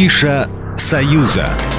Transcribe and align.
Афиша 0.00 0.48
«Союза». 0.78 1.69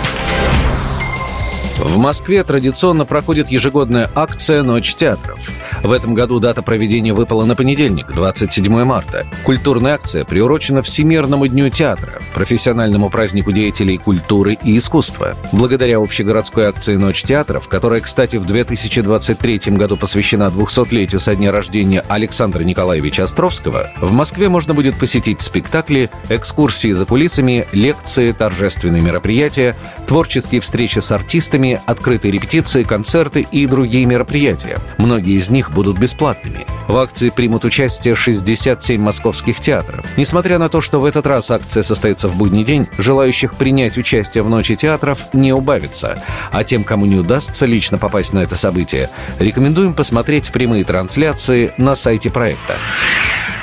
В 1.79 1.97
Москве 1.97 2.43
традиционно 2.43 3.05
проходит 3.05 3.49
ежегодная 3.49 4.09
акция 4.15 4.63
«Ночь 4.63 4.95
театров». 4.95 5.39
В 5.83 5.91
этом 5.91 6.13
году 6.13 6.39
дата 6.39 6.61
проведения 6.61 7.13
выпала 7.13 7.45
на 7.45 7.55
понедельник, 7.55 8.11
27 8.13 8.83
марта. 8.83 9.25
Культурная 9.43 9.95
акция 9.95 10.23
приурочена 10.23 10.83
Всемирному 10.83 11.47
дню 11.47 11.69
театра, 11.69 12.21
профессиональному 12.35 13.09
празднику 13.09 13.51
деятелей 13.51 13.97
культуры 13.97 14.57
и 14.63 14.77
искусства. 14.77 15.35
Благодаря 15.51 15.97
общегородской 15.97 16.65
акции 16.65 16.95
«Ночь 16.95 17.23
театров», 17.23 17.67
которая, 17.67 18.01
кстати, 18.01 18.35
в 18.35 18.45
2023 18.45 19.59
году 19.71 19.97
посвящена 19.97 20.49
200-летию 20.49 21.19
со 21.19 21.35
дня 21.35 21.51
рождения 21.51 22.03
Александра 22.07 22.63
Николаевича 22.63 23.23
Островского, 23.23 23.89
в 23.99 24.11
Москве 24.11 24.49
можно 24.49 24.73
будет 24.73 24.97
посетить 24.99 25.41
спектакли, 25.41 26.11
экскурсии 26.29 26.91
за 26.93 27.05
кулисами, 27.05 27.67
лекции, 27.71 28.31
торжественные 28.31 29.01
мероприятия, 29.01 29.75
творческие 30.05 30.61
встречи 30.61 30.99
с 30.99 31.11
артистами, 31.11 31.60
открытые 31.85 32.31
репетиции, 32.31 32.83
концерты 32.83 33.47
и 33.51 33.65
другие 33.65 34.05
мероприятия. 34.05 34.79
Многие 34.97 35.37
из 35.37 35.49
них 35.49 35.71
будут 35.71 35.97
бесплатными. 35.97 36.65
В 36.87 36.97
акции 36.97 37.29
примут 37.29 37.63
участие 37.63 38.15
67 38.15 39.01
московских 39.01 39.59
театров. 39.59 40.05
Несмотря 40.17 40.59
на 40.59 40.67
то, 40.67 40.81
что 40.81 40.99
в 40.99 41.05
этот 41.05 41.25
раз 41.27 41.51
акция 41.51 41.83
состоится 41.83 42.27
в 42.27 42.35
будний 42.35 42.63
день, 42.63 42.87
желающих 42.97 43.55
принять 43.55 43.97
участие 43.97 44.43
в 44.43 44.49
Ночи 44.49 44.75
театров 44.75 45.33
не 45.33 45.53
убавится. 45.53 46.21
А 46.51 46.63
тем, 46.63 46.83
кому 46.83 47.05
не 47.05 47.15
удастся 47.15 47.65
лично 47.65 47.97
попасть 47.97 48.33
на 48.33 48.39
это 48.39 48.55
событие, 48.55 49.09
рекомендуем 49.39 49.93
посмотреть 49.93 50.51
прямые 50.51 50.83
трансляции 50.83 51.71
на 51.77 51.95
сайте 51.95 52.29
проекта. 52.29 52.75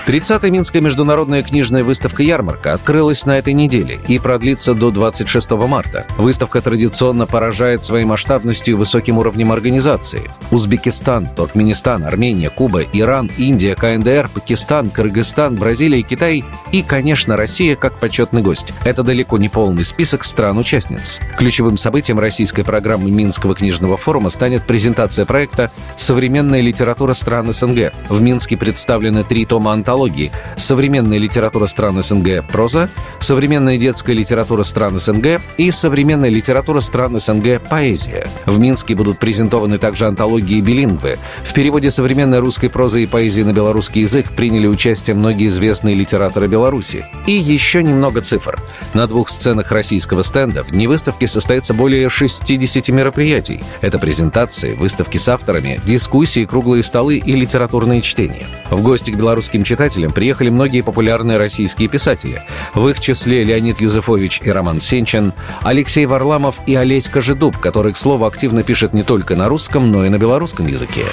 30-я 0.08 0.48
Минская 0.48 0.80
международная 0.80 1.42
книжная 1.42 1.84
выставка-ярмарка 1.84 2.72
открылась 2.72 3.26
на 3.26 3.36
этой 3.36 3.52
неделе 3.52 3.98
и 4.08 4.18
продлится 4.18 4.72
до 4.72 4.88
26 4.88 5.50
марта. 5.50 6.06
Выставка 6.16 6.62
традиционно 6.62 7.26
поражает 7.26 7.84
своей 7.84 8.06
масштабностью 8.06 8.72
и 8.72 8.76
высоким 8.78 9.18
уровнем 9.18 9.52
организации. 9.52 10.30
Узбекистан, 10.50 11.26
Туркменистан, 11.26 12.04
Армения, 12.04 12.48
Куба, 12.48 12.84
Иран, 12.94 13.30
Индия, 13.36 13.74
КНДР, 13.74 14.30
Пакистан, 14.32 14.88
Кыргызстан, 14.88 15.56
Бразилия, 15.56 16.00
Китай 16.00 16.42
и, 16.72 16.80
конечно, 16.80 17.36
Россия 17.36 17.76
как 17.76 17.98
почетный 17.98 18.40
гость. 18.40 18.72
Это 18.84 19.02
далеко 19.02 19.36
не 19.36 19.50
полный 19.50 19.84
список 19.84 20.24
стран-участниц. 20.24 21.20
Ключевым 21.36 21.76
событием 21.76 22.18
российской 22.18 22.62
программы 22.62 23.10
Минского 23.10 23.54
книжного 23.54 23.98
форума 23.98 24.30
станет 24.30 24.64
презентация 24.64 25.26
проекта 25.26 25.70
«Современная 25.98 26.62
литература 26.62 27.12
стран 27.12 27.52
СНГ». 27.52 27.92
В 28.08 28.22
Минске 28.22 28.56
представлены 28.56 29.22
три 29.22 29.44
тома 29.44 29.74
антологии 29.74 29.97
антологии 29.98 30.30
«Современная 30.56 31.18
литература 31.18 31.66
стран 31.66 32.00
СНГ. 32.02 32.44
Проза», 32.46 32.88
«Современная 33.18 33.78
детская 33.78 34.12
литература 34.12 34.62
стран 34.62 34.98
СНГ» 34.98 35.40
и 35.56 35.70
«Современная 35.72 36.30
литература 36.30 36.80
стран 36.80 37.18
СНГ. 37.18 37.60
Поэзия». 37.68 38.28
В 38.46 38.60
Минске 38.60 38.94
будут 38.94 39.18
презентованы 39.18 39.78
также 39.78 40.06
антологии 40.06 40.60
билингвы. 40.60 41.18
В 41.42 41.52
переводе 41.52 41.90
современной 41.90 42.38
русской 42.38 42.68
прозы 42.68 43.02
и 43.02 43.06
поэзии 43.06 43.42
на 43.42 43.52
белорусский 43.52 44.02
язык 44.02 44.30
приняли 44.30 44.68
участие 44.68 45.16
многие 45.16 45.48
известные 45.48 45.96
литераторы 45.96 46.46
Беларуси. 46.46 47.04
И 47.26 47.32
еще 47.32 47.82
немного 47.82 48.20
цифр. 48.20 48.58
На 48.94 49.08
двух 49.08 49.30
сценах 49.30 49.72
российского 49.72 50.22
стенда 50.22 50.62
в 50.62 50.70
дни 50.70 50.86
выставки 50.86 51.24
состоится 51.26 51.74
более 51.74 52.08
60 52.08 52.88
мероприятий. 52.90 53.60
Это 53.80 53.98
презентации, 53.98 54.74
выставки 54.74 55.16
с 55.16 55.28
авторами, 55.28 55.80
дискуссии, 55.84 56.44
круглые 56.44 56.84
столы 56.84 57.16
и 57.16 57.32
литературные 57.32 58.00
чтения. 58.00 58.46
В 58.70 58.82
гости 58.82 59.10
к 59.10 59.16
белорусским 59.16 59.64
читателям 59.64 59.87
читателям 59.88 60.12
приехали 60.12 60.50
многие 60.50 60.82
популярные 60.82 61.38
российские 61.38 61.88
писатели. 61.88 62.42
В 62.74 62.86
их 62.88 63.00
числе 63.00 63.42
Леонид 63.42 63.80
Юзефович 63.80 64.42
и 64.44 64.50
Роман 64.50 64.80
Сенчин, 64.80 65.32
Алексей 65.62 66.04
Варламов 66.04 66.56
и 66.66 66.74
Олесь 66.74 67.08
Кожедуб, 67.08 67.56
который, 67.56 67.94
к 67.94 67.96
слову, 67.96 68.26
активно 68.26 68.62
пишет 68.62 68.92
не 68.92 69.02
только 69.02 69.34
на 69.34 69.48
русском, 69.48 69.90
но 69.90 70.04
и 70.04 70.10
на 70.10 70.18
белорусском 70.18 70.66
языке. 70.66 71.04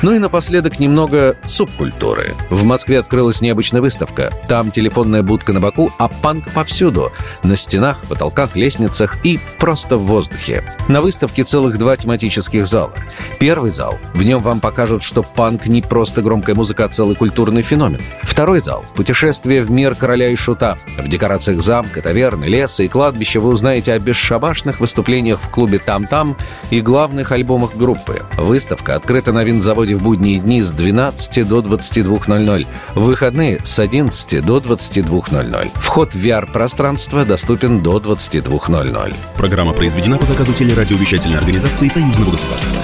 Ну 0.00 0.14
и 0.14 0.18
напоследок 0.18 0.78
немного 0.78 1.36
субкультуры. 1.44 2.34
В 2.50 2.62
Москве 2.62 3.00
открылась 3.00 3.40
необычная 3.40 3.80
выставка. 3.80 4.32
Там 4.46 4.70
телефонная 4.70 5.22
будка 5.22 5.52
на 5.52 5.60
боку, 5.60 5.92
а 5.98 6.06
панк 6.06 6.48
повсюду. 6.50 7.10
На 7.42 7.56
стенах, 7.56 7.98
потолках, 8.08 8.54
лестницах 8.54 9.16
и 9.24 9.40
просто 9.58 9.96
в 9.96 10.06
воздухе. 10.06 10.62
На 10.86 11.00
выставке 11.00 11.42
целых 11.42 11.78
два 11.78 11.96
тематических 11.96 12.64
зала. 12.66 12.92
Первый 13.40 13.70
зал. 13.70 13.98
В 14.14 14.22
нем 14.22 14.40
вам 14.40 14.60
покажут, 14.60 15.02
что 15.02 15.24
панк 15.24 15.66
не 15.66 15.82
просто 15.82 16.22
громкая 16.22 16.54
музыка, 16.54 16.84
а 16.84 16.88
целый 16.88 17.16
культурный 17.16 17.62
феномен. 17.62 18.00
Второй 18.22 18.60
зал. 18.60 18.84
Путешествие 18.94 19.62
в 19.62 19.70
мир 19.72 19.96
короля 19.96 20.28
и 20.28 20.36
шута. 20.36 20.78
В 20.96 21.08
декорациях 21.08 21.60
замка, 21.60 22.02
таверны, 22.02 22.44
леса 22.44 22.84
и 22.84 22.88
кладбища 22.88 23.40
вы 23.40 23.48
узнаете 23.48 23.92
о 23.94 23.98
бесшабашных 23.98 24.78
выступлениях 24.78 25.40
в 25.40 25.50
клубе 25.50 25.80
«Там-там» 25.80 26.36
и 26.70 26.80
главных 26.80 27.32
альбомах 27.32 27.74
группы. 27.74 28.22
Выставка 28.36 28.94
открыта 28.94 29.32
на 29.32 29.42
винзаводе 29.42 29.87
входе 29.88 29.96
в 29.96 30.02
будние 30.02 30.38
дни 30.38 30.60
с 30.60 30.72
12 30.72 31.48
до 31.48 31.60
22.00, 31.60 32.66
в 32.94 33.00
выходные 33.00 33.60
с 33.64 33.78
11 33.78 34.44
до 34.44 34.58
22.00. 34.58 35.70
Вход 35.74 36.14
в 36.14 36.18
VR-пространство 36.18 37.24
доступен 37.24 37.80
до 37.82 37.98
22.00. 37.98 39.14
Программа 39.36 39.72
произведена 39.72 40.18
по 40.18 40.26
заказу 40.26 40.52
телерадиовещательной 40.52 41.38
организации 41.38 41.88
Союзного 41.88 42.32
государства. 42.32 42.80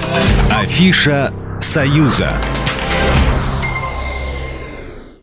Афиша 0.51 1.31
«Союза». 1.59 2.33